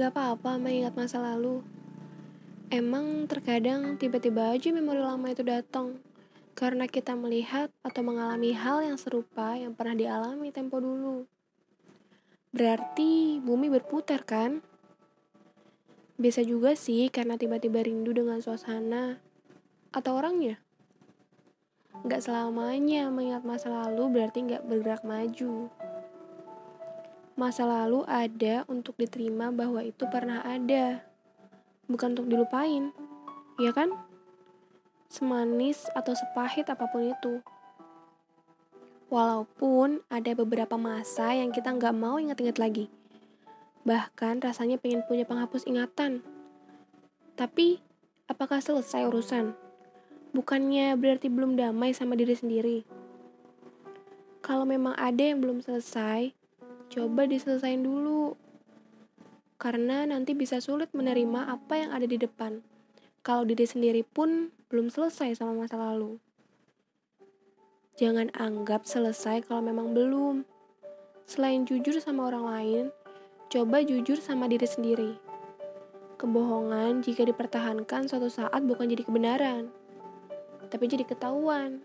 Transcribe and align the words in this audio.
Gak 0.00 0.16
apa-apa 0.16 0.56
mengingat 0.56 0.96
masa 0.96 1.20
lalu. 1.20 1.60
Emang 2.72 3.28
terkadang 3.28 4.00
tiba-tiba 4.00 4.48
aja 4.48 4.72
memori 4.72 4.96
lama 4.96 5.28
itu 5.28 5.44
datang 5.44 6.00
karena 6.56 6.88
kita 6.88 7.12
melihat 7.12 7.68
atau 7.84 8.00
mengalami 8.00 8.56
hal 8.56 8.80
yang 8.80 8.96
serupa 8.96 9.60
yang 9.60 9.76
pernah 9.76 9.92
dialami 9.92 10.48
tempo 10.56 10.80
dulu. 10.80 11.28
Berarti 12.48 13.44
bumi 13.44 13.68
berputar 13.68 14.24
kan? 14.24 14.64
Bisa 16.16 16.40
juga 16.40 16.72
sih 16.72 17.12
karena 17.12 17.36
tiba-tiba 17.36 17.84
rindu 17.84 18.16
dengan 18.16 18.40
suasana 18.40 19.20
atau 19.92 20.16
orangnya. 20.16 20.64
Gak 22.08 22.24
selamanya 22.24 23.12
mengingat 23.12 23.44
masa 23.44 23.68
lalu 23.68 24.16
berarti 24.16 24.48
gak 24.48 24.64
bergerak 24.64 25.04
maju. 25.04 25.68
Masa 27.38 27.66
lalu 27.66 28.02
ada 28.10 28.66
untuk 28.66 28.98
diterima 28.98 29.54
bahwa 29.54 29.80
itu 29.82 30.06
pernah 30.10 30.42
ada, 30.42 31.02
bukan 31.86 32.14
untuk 32.14 32.26
dilupain, 32.30 32.94
ya 33.58 33.70
kan? 33.70 33.94
Semanis 35.10 35.90
atau 35.94 36.14
sepahit 36.14 36.70
apa 36.70 36.86
pun 36.90 37.10
itu. 37.10 37.42
Walaupun 39.10 40.06
ada 40.06 40.30
beberapa 40.38 40.78
masa 40.78 41.34
yang 41.34 41.50
kita 41.50 41.74
nggak 41.74 41.94
mau 41.98 42.22
ingat-ingat 42.22 42.62
lagi. 42.62 42.86
Bahkan 43.82 44.38
rasanya 44.46 44.78
pengen 44.78 45.02
punya 45.02 45.26
penghapus 45.26 45.66
ingatan. 45.66 46.22
Tapi, 47.34 47.82
apakah 48.30 48.62
selesai 48.62 49.10
urusan? 49.10 49.56
Bukannya 50.30 50.94
berarti 50.94 51.26
belum 51.26 51.58
damai 51.58 51.90
sama 51.90 52.14
diri 52.14 52.38
sendiri. 52.38 52.78
Kalau 54.46 54.62
memang 54.62 54.94
ada 54.94 55.18
yang 55.26 55.42
belum 55.42 55.58
selesai, 55.58 56.30
coba 56.90 57.24
diselesain 57.30 57.80
dulu. 57.80 58.34
Karena 59.56 60.02
nanti 60.04 60.34
bisa 60.34 60.58
sulit 60.58 60.90
menerima 60.90 61.54
apa 61.54 61.78
yang 61.78 61.94
ada 61.94 62.04
di 62.04 62.18
depan. 62.18 62.60
Kalau 63.22 63.46
diri 63.46 63.64
sendiri 63.64 64.02
pun 64.02 64.50
belum 64.68 64.90
selesai 64.90 65.38
sama 65.38 65.54
masa 65.54 65.78
lalu. 65.78 66.18
Jangan 68.00 68.32
anggap 68.32 68.88
selesai 68.88 69.44
kalau 69.44 69.60
memang 69.60 69.92
belum. 69.92 70.48
Selain 71.28 71.62
jujur 71.68 72.00
sama 72.00 72.32
orang 72.32 72.44
lain, 72.48 72.84
coba 73.52 73.84
jujur 73.84 74.18
sama 74.18 74.48
diri 74.48 74.64
sendiri. 74.64 75.12
Kebohongan 76.16 77.04
jika 77.04 77.28
dipertahankan 77.28 78.08
suatu 78.08 78.32
saat 78.32 78.64
bukan 78.64 78.88
jadi 78.88 79.04
kebenaran, 79.04 79.68
tapi 80.72 80.88
jadi 80.88 81.04
ketahuan. 81.04 81.84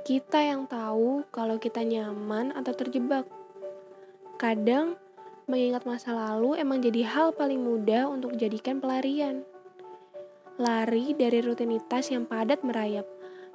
Kita 0.00 0.40
yang 0.40 0.64
tahu 0.64 1.28
kalau 1.28 1.60
kita 1.60 1.84
nyaman 1.84 2.56
atau 2.56 2.72
terjebak. 2.72 3.28
Kadang, 4.40 4.96
mengingat 5.44 5.84
masa 5.84 6.16
lalu 6.16 6.56
emang 6.56 6.80
jadi 6.80 7.04
hal 7.04 7.36
paling 7.36 7.60
mudah 7.60 8.08
untuk 8.08 8.32
dijadikan 8.32 8.80
pelarian. 8.80 9.44
Lari 10.56 11.12
dari 11.12 11.44
rutinitas 11.44 12.08
yang 12.08 12.24
padat 12.24 12.64
merayap, 12.64 13.04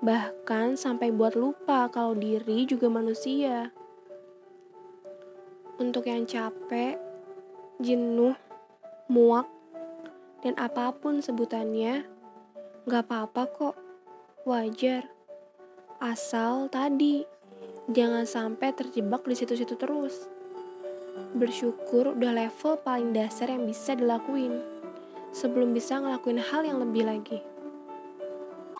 bahkan 0.00 0.80
sampai 0.80 1.12
buat 1.12 1.36
lupa 1.36 1.92
kalau 1.92 2.16
diri 2.16 2.64
juga 2.64 2.88
manusia. 2.88 3.76
Untuk 5.76 6.08
yang 6.08 6.24
capek, 6.24 6.96
jenuh, 7.76 8.32
muak, 9.12 9.52
dan 10.40 10.56
apa 10.56 10.96
pun 10.96 11.20
sebutannya, 11.20 12.08
gak 12.88 13.04
apa-apa 13.04 13.42
kok, 13.52 13.76
wajar. 14.48 15.04
Asal 16.00 16.72
tadi, 16.72 17.28
jangan 17.92 18.24
sampai 18.24 18.72
terjebak 18.72 19.28
di 19.28 19.36
situ-situ 19.36 19.76
terus 19.76 20.39
bersyukur 21.34 22.14
udah 22.14 22.32
level 22.34 22.78
paling 22.82 23.14
dasar 23.14 23.50
yang 23.50 23.66
bisa 23.66 23.94
dilakuin 23.94 24.60
sebelum 25.30 25.74
bisa 25.74 25.98
ngelakuin 25.98 26.42
hal 26.42 26.66
yang 26.66 26.78
lebih 26.82 27.06
lagi. 27.06 27.49